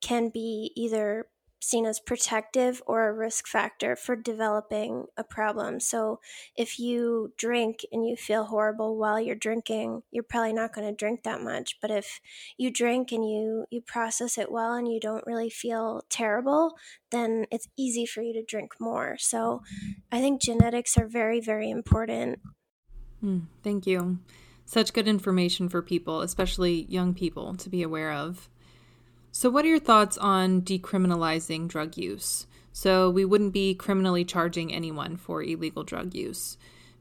can 0.00 0.28
be 0.28 0.72
either 0.76 1.26
seen 1.66 1.84
as 1.86 2.00
protective 2.00 2.82
or 2.86 3.08
a 3.08 3.12
risk 3.12 3.46
factor 3.46 3.96
for 3.96 4.16
developing 4.16 5.06
a 5.16 5.24
problem. 5.24 5.80
So, 5.80 6.20
if 6.56 6.78
you 6.78 7.32
drink 7.36 7.84
and 7.92 8.06
you 8.06 8.16
feel 8.16 8.44
horrible 8.44 8.96
while 8.96 9.20
you're 9.20 9.34
drinking, 9.34 10.02
you're 10.10 10.22
probably 10.22 10.52
not 10.52 10.72
going 10.72 10.86
to 10.86 10.94
drink 10.94 11.22
that 11.24 11.40
much. 11.42 11.78
But 11.80 11.90
if 11.90 12.20
you 12.56 12.70
drink 12.70 13.12
and 13.12 13.28
you 13.28 13.66
you 13.70 13.80
process 13.80 14.38
it 14.38 14.50
well 14.52 14.74
and 14.74 14.90
you 14.90 15.00
don't 15.00 15.26
really 15.26 15.50
feel 15.50 16.02
terrible, 16.08 16.76
then 17.10 17.46
it's 17.50 17.68
easy 17.76 18.06
for 18.06 18.22
you 18.22 18.32
to 18.34 18.44
drink 18.44 18.74
more. 18.80 19.16
So, 19.18 19.62
I 20.12 20.20
think 20.20 20.40
genetics 20.42 20.96
are 20.96 21.08
very 21.08 21.40
very 21.40 21.70
important. 21.70 22.40
Mm, 23.22 23.46
thank 23.62 23.86
you. 23.86 24.18
Such 24.64 24.92
good 24.92 25.08
information 25.08 25.68
for 25.68 25.80
people, 25.82 26.20
especially 26.22 26.82
young 26.88 27.14
people, 27.14 27.54
to 27.56 27.68
be 27.70 27.82
aware 27.82 28.12
of. 28.12 28.48
So, 29.38 29.50
what 29.50 29.66
are 29.66 29.68
your 29.68 29.78
thoughts 29.78 30.16
on 30.16 30.62
decriminalizing 30.62 31.68
drug 31.68 31.98
use? 31.98 32.46
So, 32.72 33.10
we 33.10 33.26
wouldn't 33.26 33.52
be 33.52 33.74
criminally 33.74 34.24
charging 34.24 34.72
anyone 34.72 35.18
for 35.18 35.42
illegal 35.42 35.84
drug 35.84 36.14
use. 36.14 36.56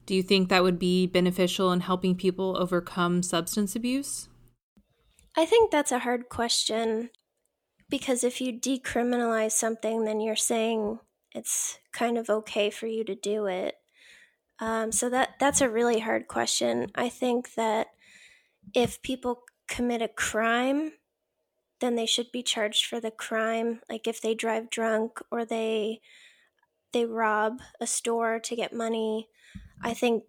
Do 0.06 0.14
you 0.14 0.22
think 0.22 0.50
that 0.50 0.62
would 0.62 0.78
be 0.78 1.08
beneficial 1.08 1.72
in 1.72 1.80
helping 1.80 2.14
people 2.14 2.58
overcome 2.58 3.24
substance 3.24 3.74
abuse? 3.74 4.28
I 5.38 5.46
think 5.46 5.72
that's 5.72 5.94
a 5.94 6.00
hard 6.00 6.28
question 6.28 7.10
because 7.88 8.22
if 8.22 8.42
you 8.42 8.52
decriminalize 8.52 9.54
something, 9.54 10.04
then 10.04 10.20
you're 10.20 10.36
saying 10.36 11.00
it's 11.34 11.80
kind 11.94 12.18
of 12.18 12.30
okay 12.30 12.70
for 12.70 12.88
you 12.88 13.06
to 13.06 13.16
do 13.16 13.46
it. 13.46 13.76
Um, 14.60 14.92
so 14.92 15.10
that 15.10 15.36
that's 15.40 15.62
a 15.62 15.70
really 15.70 16.02
hard 16.02 16.28
question. 16.28 16.92
I 16.96 17.08
think 17.08 17.54
that 17.54 17.88
if 18.74 19.02
people 19.02 19.44
commit 19.70 20.02
a 20.02 20.10
crime 20.10 20.92
then 21.82 21.96
they 21.96 22.06
should 22.06 22.32
be 22.32 22.44
charged 22.44 22.86
for 22.86 23.00
the 23.00 23.12
crime. 23.12 23.82
Like 23.90 24.08
if 24.08 24.22
they 24.22 24.34
drive 24.34 24.70
drunk 24.70 25.20
or 25.32 25.46
they 25.46 26.02
they 26.94 27.06
rob 27.06 27.60
a 27.82 27.88
store 27.88 28.40
to 28.40 28.56
get 28.56 28.74
money, 28.74 29.28
I 29.82 29.94
think 29.94 30.24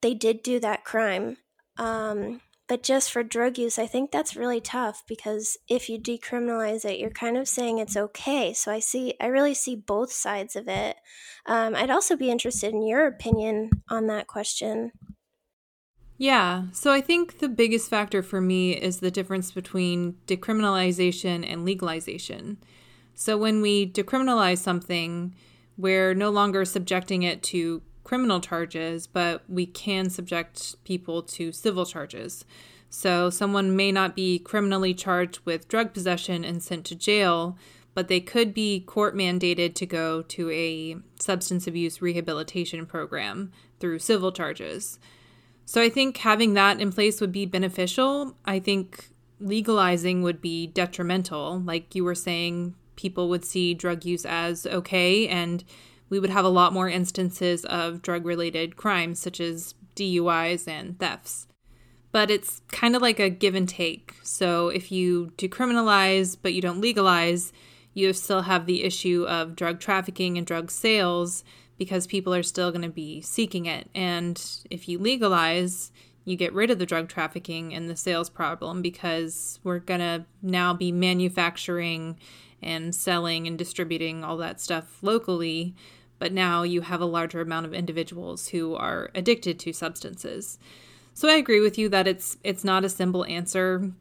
they 0.00 0.14
did 0.14 0.42
do 0.42 0.58
that 0.60 0.84
crime. 0.84 1.36
Um, 1.76 2.40
but 2.68 2.82
just 2.82 3.10
for 3.10 3.22
drug 3.22 3.56
use, 3.56 3.78
I 3.78 3.86
think 3.86 4.10
that's 4.10 4.36
really 4.36 4.60
tough 4.60 5.02
because 5.08 5.56
if 5.68 5.88
you 5.88 5.98
decriminalize 5.98 6.84
it, 6.84 6.98
you're 6.98 7.10
kind 7.10 7.38
of 7.38 7.48
saying 7.48 7.78
it's 7.78 7.96
okay. 7.96 8.52
So 8.52 8.70
I 8.70 8.78
see, 8.78 9.14
I 9.20 9.26
really 9.26 9.54
see 9.54 9.74
both 9.74 10.12
sides 10.12 10.54
of 10.54 10.68
it. 10.68 10.96
Um, 11.46 11.74
I'd 11.74 11.90
also 11.90 12.14
be 12.14 12.30
interested 12.30 12.74
in 12.74 12.86
your 12.86 13.06
opinion 13.06 13.70
on 13.88 14.06
that 14.08 14.26
question. 14.26 14.92
Yeah, 16.20 16.64
so 16.72 16.90
I 16.92 17.00
think 17.00 17.38
the 17.38 17.48
biggest 17.48 17.88
factor 17.88 18.24
for 18.24 18.40
me 18.40 18.72
is 18.72 18.98
the 18.98 19.10
difference 19.10 19.52
between 19.52 20.16
decriminalization 20.26 21.48
and 21.48 21.64
legalization. 21.64 22.58
So 23.14 23.38
when 23.38 23.62
we 23.62 23.88
decriminalize 23.88 24.58
something, 24.58 25.32
we're 25.76 26.14
no 26.14 26.30
longer 26.30 26.64
subjecting 26.64 27.22
it 27.22 27.44
to 27.44 27.82
criminal 28.02 28.40
charges, 28.40 29.06
but 29.06 29.44
we 29.48 29.64
can 29.64 30.10
subject 30.10 30.82
people 30.82 31.22
to 31.22 31.52
civil 31.52 31.86
charges. 31.86 32.44
So 32.90 33.30
someone 33.30 33.76
may 33.76 33.92
not 33.92 34.16
be 34.16 34.40
criminally 34.40 34.94
charged 34.94 35.38
with 35.44 35.68
drug 35.68 35.94
possession 35.94 36.44
and 36.44 36.60
sent 36.60 36.84
to 36.86 36.96
jail, 36.96 37.56
but 37.94 38.08
they 38.08 38.20
could 38.20 38.52
be 38.52 38.80
court 38.80 39.14
mandated 39.14 39.74
to 39.74 39.86
go 39.86 40.22
to 40.22 40.50
a 40.50 40.96
substance 41.20 41.68
abuse 41.68 42.02
rehabilitation 42.02 42.86
program 42.86 43.52
through 43.78 44.00
civil 44.00 44.32
charges. 44.32 44.98
So 45.68 45.82
I 45.82 45.90
think 45.90 46.16
having 46.16 46.54
that 46.54 46.80
in 46.80 46.90
place 46.92 47.20
would 47.20 47.30
be 47.30 47.44
beneficial. 47.44 48.34
I 48.46 48.58
think 48.58 49.10
legalizing 49.38 50.22
would 50.22 50.40
be 50.40 50.66
detrimental. 50.66 51.60
Like 51.60 51.94
you 51.94 52.04
were 52.04 52.14
saying, 52.14 52.74
people 52.96 53.28
would 53.28 53.44
see 53.44 53.74
drug 53.74 54.06
use 54.06 54.24
as 54.24 54.66
okay 54.66 55.28
and 55.28 55.62
we 56.08 56.18
would 56.20 56.30
have 56.30 56.46
a 56.46 56.48
lot 56.48 56.72
more 56.72 56.88
instances 56.88 57.66
of 57.66 58.00
drug 58.00 58.24
related 58.24 58.76
crimes 58.76 59.20
such 59.20 59.40
as 59.40 59.74
DUIs 59.94 60.66
and 60.66 60.98
thefts. 60.98 61.46
But 62.12 62.30
it's 62.30 62.62
kind 62.72 62.96
of 62.96 63.02
like 63.02 63.20
a 63.20 63.28
give 63.28 63.54
and 63.54 63.68
take. 63.68 64.14
So 64.22 64.68
if 64.68 64.90
you 64.90 65.32
decriminalize 65.36 66.34
but 66.40 66.54
you 66.54 66.62
don't 66.62 66.80
legalize, 66.80 67.52
you 67.92 68.10
still 68.14 68.40
have 68.40 68.64
the 68.64 68.84
issue 68.84 69.26
of 69.28 69.54
drug 69.54 69.80
trafficking 69.80 70.38
and 70.38 70.46
drug 70.46 70.70
sales 70.70 71.44
because 71.78 72.06
people 72.06 72.34
are 72.34 72.42
still 72.42 72.70
going 72.70 72.82
to 72.82 72.88
be 72.88 73.20
seeking 73.20 73.66
it. 73.66 73.88
And 73.94 74.42
if 74.70 74.88
you 74.88 74.98
legalize, 74.98 75.92
you 76.24 76.36
get 76.36 76.52
rid 76.52 76.70
of 76.70 76.78
the 76.78 76.86
drug 76.86 77.08
trafficking 77.08 77.72
and 77.72 77.88
the 77.88 77.96
sales 77.96 78.28
problem 78.28 78.82
because 78.82 79.60
we're 79.64 79.78
going 79.78 80.00
to 80.00 80.24
now 80.42 80.74
be 80.74 80.92
manufacturing 80.92 82.18
and 82.60 82.94
selling 82.94 83.46
and 83.46 83.56
distributing 83.56 84.24
all 84.24 84.36
that 84.36 84.60
stuff 84.60 84.98
locally 85.00 85.74
but 86.18 86.32
now 86.32 86.62
you 86.62 86.80
have 86.82 87.00
a 87.00 87.06
larger 87.06 87.40
amount 87.40 87.66
of 87.66 87.74
individuals 87.74 88.48
who 88.48 88.74
are 88.74 89.10
addicted 89.14 89.58
to 89.60 89.72
substances. 89.72 90.58
So 91.14 91.28
I 91.28 91.34
agree 91.34 91.60
with 91.60 91.78
you 91.78 91.88
that 91.90 92.06
it's 92.06 92.36
it's 92.44 92.64
not 92.64 92.84
a 92.84 92.88
simple 92.88 93.24
answer. 93.24 93.92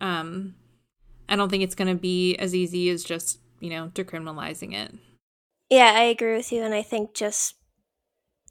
Um, 0.00 0.54
I 1.28 1.36
don't 1.36 1.48
think 1.48 1.62
it's 1.62 1.74
going 1.74 1.94
to 1.94 2.00
be 2.00 2.36
as 2.36 2.54
easy 2.54 2.90
as 2.90 3.04
just 3.04 3.40
you 3.60 3.70
know 3.70 3.90
decriminalizing 3.94 4.74
it. 4.74 4.94
Yeah, 5.70 5.92
I 5.94 6.02
agree 6.04 6.36
with 6.36 6.50
you, 6.52 6.62
and 6.64 6.74
I 6.74 6.82
think 6.82 7.14
just 7.14 7.54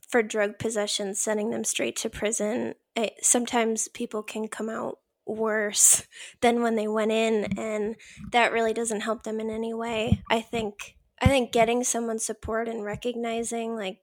for 0.08 0.22
drug 0.22 0.58
possession, 0.58 1.14
sending 1.14 1.50
them 1.50 1.64
straight 1.64 1.96
to 1.96 2.10
prison, 2.10 2.74
it, 2.94 3.14
sometimes 3.22 3.88
people 3.88 4.22
can 4.22 4.48
come 4.48 4.68
out 4.68 4.98
worse 5.26 6.06
than 6.40 6.62
when 6.62 6.76
they 6.76 6.88
went 6.88 7.12
in, 7.12 7.58
and 7.58 7.96
that 8.32 8.52
really 8.52 8.72
doesn't 8.72 9.00
help 9.00 9.24
them 9.24 9.40
in 9.40 9.50
any 9.50 9.74
way. 9.74 10.22
I 10.30 10.40
think 10.40 10.96
I 11.20 11.28
think 11.28 11.50
getting 11.50 11.82
someone 11.82 12.18
support 12.18 12.68
and 12.68 12.84
recognizing 12.84 13.74
like 13.74 13.98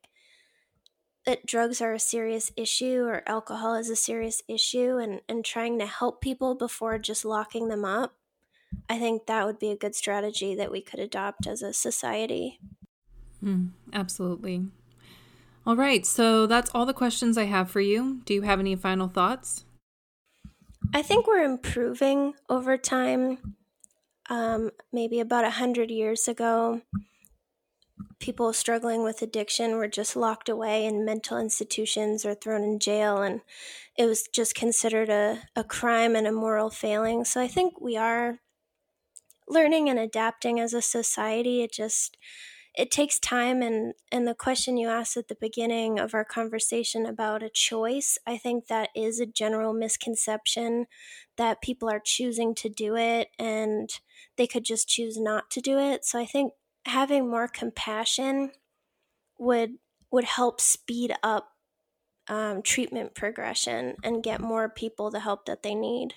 that 1.26 1.46
drugs 1.46 1.82
are 1.82 1.94
a 1.94 2.00
serious 2.00 2.52
issue 2.58 3.04
or 3.06 3.24
alcohol 3.28 3.76
is 3.76 3.90
a 3.90 3.96
serious 3.96 4.42
issue 4.48 4.98
and, 4.98 5.22
and 5.30 5.46
trying 5.46 5.80
to 5.80 5.86
help 5.86 6.22
people 6.22 6.54
before 6.56 7.00
just 7.00 7.24
locking 7.24 7.70
them 7.70 7.86
up, 7.86 8.16
I 8.90 9.00
think 9.00 9.28
that 9.28 9.46
would 9.46 9.60
be 9.60 9.72
a 9.72 9.78
good 9.78 9.96
strategy 9.96 10.56
that 10.56 10.72
we 10.72 10.82
could 10.82 11.00
adopt 11.00 11.48
as 11.48 11.62
a 11.62 11.74
society. 11.74 12.60
Mm, 13.44 13.72
absolutely. 13.92 14.68
All 15.66 15.76
right, 15.76 16.06
so 16.06 16.48
that's 16.48 16.72
all 16.74 16.86
the 16.86 16.94
questions 16.94 17.38
I 17.38 17.46
have 17.46 17.72
for 17.72 17.82
you. 17.82 18.22
Do 18.26 18.34
you 18.34 18.44
have 18.44 18.60
any 18.60 18.76
final 18.76 19.08
thoughts? 19.10 19.66
I 20.94 21.02
think 21.02 21.28
we're 21.28 21.44
improving 21.44 22.36
over 22.50 22.78
time 22.78 23.56
um, 24.30 24.72
maybe 24.94 25.20
about 25.20 25.46
a 25.46 25.52
hundred 25.52 25.92
years 25.92 26.28
ago, 26.28 26.82
people 28.20 28.52
struggling 28.54 29.04
with 29.04 29.22
addiction 29.22 29.76
were 29.76 29.88
just 29.88 30.16
locked 30.16 30.50
away 30.50 30.84
in 30.86 31.06
mental 31.06 31.38
institutions 31.38 32.26
or 32.26 32.34
thrown 32.34 32.64
in 32.64 32.80
jail, 32.80 33.22
and 33.22 33.42
it 33.98 34.06
was 34.08 34.28
just 34.34 34.56
considered 34.56 35.10
a, 35.10 35.44
a 35.56 35.64
crime 35.64 36.16
and 36.16 36.26
a 36.28 36.32
moral 36.32 36.70
failing. 36.72 37.24
So 37.26 37.40
I 37.42 37.48
think 37.48 37.80
we 37.80 37.96
are 37.98 38.40
learning 39.48 39.90
and 39.90 40.00
adapting 40.00 40.60
as 40.60 40.74
a 40.74 40.82
society. 40.82 41.62
It 41.64 41.72
just 41.72 42.18
it 42.76 42.92
takes 42.92 43.20
time 43.20 43.62
and 43.62 43.94
and 44.12 44.28
the 44.28 44.34
question 44.36 44.78
you 44.78 44.88
asked 44.90 45.18
at 45.18 45.28
the 45.28 45.38
beginning 45.40 46.00
of 46.00 46.14
our 46.14 46.26
conversation 46.26 47.06
about 47.06 47.44
a 47.44 47.50
choice 47.50 48.18
i 48.26 48.38
think 48.38 48.68
that 48.68 48.90
is 48.96 49.20
a 49.20 49.26
general 49.26 49.74
misconception 49.74 50.88
that 51.38 51.62
people 51.62 51.90
are 51.90 52.02
choosing 52.04 52.54
to 52.56 52.70
do 52.70 52.96
it 52.96 53.30
and 53.40 53.90
they 54.38 54.48
could 54.48 54.64
just 54.64 54.88
choose 54.88 55.18
not 55.18 55.50
to 55.52 55.62
do 55.62 55.78
it. 55.78 56.06
So 56.06 56.20
i 56.20 56.26
think 56.26 56.54
having 56.86 57.30
more 57.30 57.48
compassion 57.48 58.52
would 59.40 59.78
would 60.12 60.26
help 60.26 60.62
speed 60.62 61.14
up 61.24 61.50
um, 62.28 62.62
treatment 62.62 63.16
progression 63.16 63.96
and 64.04 64.24
get 64.24 64.40
more 64.40 64.70
people 64.70 65.10
the 65.10 65.20
help 65.20 65.46
that 65.46 65.64
they 65.64 65.76
need. 65.76 66.14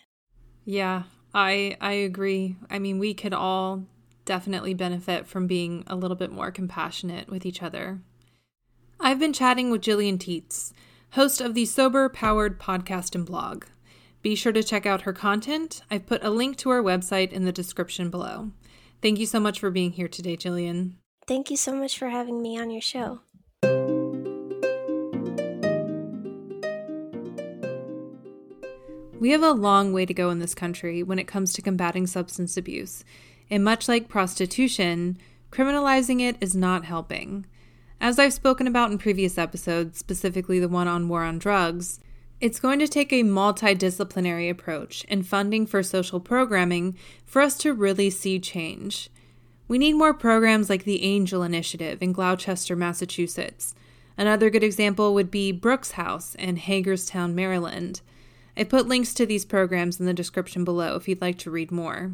Yeah 0.65 1.05
i 1.35 1.77
i 1.81 1.93
agree. 1.93 2.57
I 2.71 2.79
mean 2.79 2.99
we 2.99 3.15
could 3.15 3.35
all 3.35 3.85
definitely 4.27 4.75
benefit 4.75 5.27
from 5.27 5.47
being 5.47 5.85
a 5.87 5.97
little 5.97 6.17
bit 6.17 6.31
more 6.31 6.51
compassionate 6.51 7.31
with 7.31 7.47
each 7.47 7.63
other. 7.63 8.01
I've 9.01 9.19
been 9.19 9.33
chatting 9.33 9.71
with 9.71 9.81
Gillian 9.81 10.19
Tietz, 10.19 10.73
host 11.13 11.41
of 11.41 11.55
the 11.55 11.65
Sober 11.65 12.11
Powered 12.11 12.61
podcast 12.61 13.15
and 13.15 13.25
blog. 13.25 13.65
Be 14.21 14.35
sure 14.35 14.53
to 14.53 14.63
check 14.63 14.85
out 14.85 15.03
her 15.03 15.13
content. 15.13 15.83
I've 15.91 16.07
put 16.07 16.25
a 16.25 16.31
link 16.31 16.57
to 16.59 16.71
her 16.71 16.83
website 16.83 17.33
in 17.33 17.45
the 17.45 17.53
description 17.53 18.11
below. 18.11 18.51
Thank 19.01 19.19
you 19.19 19.27
so 19.27 19.39
much 19.39 19.61
for 19.61 19.71
being 19.71 19.93
here 19.93 20.09
today, 20.09 20.37
Gillian. 20.37 20.99
Thank 21.27 21.51
you 21.51 21.57
so 21.57 21.75
much 21.75 21.99
for 21.99 22.09
having 22.09 22.43
me 22.43 22.59
on 22.59 22.71
your 22.71 22.83
show. 22.83 23.21
We 29.19 29.31
have 29.31 29.43
a 29.43 29.53
long 29.53 29.93
way 29.93 30.05
to 30.07 30.15
go 30.15 30.31
in 30.31 30.41
this 30.41 30.55
country 30.55 31.03
when 31.03 31.19
it 31.19 31.27
comes 31.27 31.53
to 31.55 31.63
combating 31.63 32.07
substance 32.07 32.57
abuse, 32.57 33.05
and 33.51 33.65
much 33.65 33.89
like 33.89 34.09
prostitution, 34.09 35.19
criminalizing 35.51 36.21
it 36.21 36.37
is 36.41 36.55
not 36.55 36.85
helping. 36.85 37.47
As 38.01 38.19
I've 38.19 38.33
spoken 38.33 38.67
about 38.67 38.91
in 38.91 38.99
previous 38.99 39.39
episodes, 39.39 39.99
specifically 39.99 40.59
the 40.59 40.69
one 40.69 40.89
on 40.89 41.09
war 41.09 41.23
on 41.23 41.39
drugs, 41.39 42.01
it's 42.41 42.61
going 42.61 42.79
to 42.81 42.89
take 42.89 43.13
a 43.13 43.23
multidisciplinary 43.23 44.51
approach 44.51 45.07
and 45.09 45.27
funding 45.27 45.67
for 45.67 45.83
social 45.83 46.21
programming 46.21 46.97
for 47.25 47.41
us 47.41 47.57
to 47.59 47.73
really 47.73 48.11
see 48.11 48.39
change. 48.39 49.09
We 49.69 49.79
need 49.79 49.95
more 49.95 50.13
programs 50.13 50.69
like 50.69 50.85
the 50.85 51.03
Angel 51.03 51.43
Initiative 51.43 52.03
in 52.03 52.13
Gloucester, 52.13 52.77
Massachusetts. 52.77 53.75
Another 54.19 54.51
good 54.51 54.63
example 54.63 55.15
would 55.15 55.31
be 55.31 55.51
Brooks 55.51 55.93
House 55.93 56.35
in 56.35 56.57
Hagerstown, 56.57 57.35
Maryland. 57.35 58.03
I 58.57 58.65
put 58.65 58.87
links 58.87 59.13
to 59.15 59.27
these 59.27 59.45
programs 59.45 59.99
in 59.99 60.07
the 60.07 60.15
description 60.15 60.65
below 60.65 60.95
if 60.97 61.09
you'd 61.09 61.21
like 61.21 61.39
to 61.39 61.51
read 61.51 61.71
more. 61.71 62.13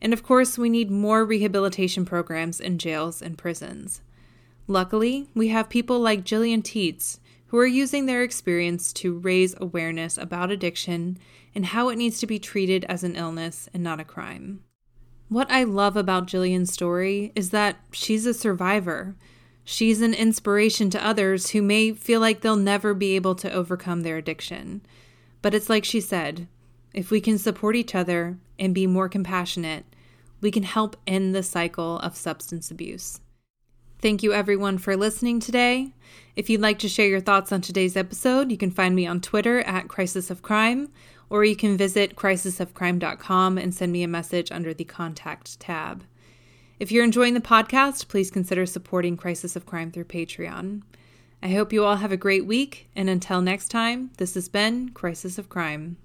And 0.00 0.12
of 0.12 0.22
course, 0.22 0.58
we 0.58 0.68
need 0.68 0.90
more 0.90 1.24
rehabilitation 1.24 2.04
programs 2.04 2.60
in 2.60 2.78
jails 2.78 3.22
and 3.22 3.38
prisons. 3.38 4.02
Luckily, 4.66 5.28
we 5.34 5.48
have 5.48 5.68
people 5.68 6.00
like 6.00 6.24
Gillian 6.24 6.62
Tietz 6.62 7.18
who 7.48 7.58
are 7.58 7.66
using 7.66 8.06
their 8.06 8.22
experience 8.22 8.92
to 8.92 9.18
raise 9.18 9.54
awareness 9.60 10.18
about 10.18 10.50
addiction 10.50 11.18
and 11.54 11.66
how 11.66 11.88
it 11.88 11.96
needs 11.96 12.18
to 12.18 12.26
be 12.26 12.38
treated 12.38 12.84
as 12.84 13.04
an 13.04 13.14
illness 13.14 13.68
and 13.72 13.82
not 13.82 14.00
a 14.00 14.04
crime. 14.04 14.62
What 15.28 15.50
I 15.50 15.64
love 15.64 15.96
about 15.96 16.26
Gillian's 16.26 16.72
story 16.72 17.32
is 17.34 17.50
that 17.50 17.76
she's 17.92 18.26
a 18.26 18.34
survivor. 18.34 19.16
She's 19.64 20.00
an 20.00 20.14
inspiration 20.14 20.90
to 20.90 21.04
others 21.04 21.50
who 21.50 21.62
may 21.62 21.92
feel 21.92 22.20
like 22.20 22.40
they'll 22.40 22.56
never 22.56 22.94
be 22.94 23.16
able 23.16 23.34
to 23.36 23.52
overcome 23.52 24.02
their 24.02 24.16
addiction. 24.16 24.82
But 25.42 25.54
it's 25.54 25.70
like 25.70 25.84
she 25.84 26.00
said 26.00 26.48
if 26.94 27.10
we 27.10 27.20
can 27.20 27.38
support 27.38 27.76
each 27.76 27.94
other 27.94 28.38
and 28.58 28.74
be 28.74 28.86
more 28.86 29.08
compassionate, 29.08 29.84
we 30.40 30.50
can 30.50 30.62
help 30.62 30.96
end 31.06 31.34
the 31.34 31.42
cycle 31.42 31.98
of 32.00 32.16
substance 32.16 32.70
abuse. 32.70 33.20
Thank 34.00 34.22
you, 34.22 34.32
everyone, 34.32 34.78
for 34.78 34.96
listening 34.96 35.40
today. 35.40 35.92
If 36.36 36.50
you'd 36.50 36.60
like 36.60 36.78
to 36.80 36.88
share 36.88 37.08
your 37.08 37.20
thoughts 37.20 37.50
on 37.50 37.62
today's 37.62 37.96
episode, 37.96 38.50
you 38.50 38.58
can 38.58 38.70
find 38.70 38.94
me 38.94 39.06
on 39.06 39.20
Twitter 39.20 39.60
at 39.60 39.88
Crisis 39.88 40.30
of 40.30 40.42
Crime 40.42 40.90
or 41.28 41.44
you 41.44 41.56
can 41.56 41.76
visit 41.76 42.16
crisisofcrime.com 42.16 43.58
and 43.58 43.74
send 43.74 43.92
me 43.92 44.02
a 44.02 44.08
message 44.08 44.52
under 44.52 44.72
the 44.72 44.84
Contact 44.84 45.58
tab. 45.58 46.04
If 46.78 46.92
you're 46.92 47.04
enjoying 47.04 47.34
the 47.34 47.40
podcast, 47.40 48.08
please 48.08 48.30
consider 48.30 48.66
supporting 48.66 49.16
Crisis 49.16 49.56
of 49.56 49.66
Crime 49.66 49.90
through 49.90 50.04
Patreon. 50.04 50.82
I 51.42 51.48
hope 51.48 51.72
you 51.72 51.84
all 51.84 51.96
have 51.96 52.12
a 52.12 52.16
great 52.16 52.46
week, 52.46 52.88
and 52.94 53.08
until 53.08 53.40
next 53.40 53.68
time, 53.68 54.10
this 54.18 54.34
has 54.34 54.48
been 54.48 54.90
Crisis 54.90 55.38
of 55.38 55.48
Crime. 55.48 55.96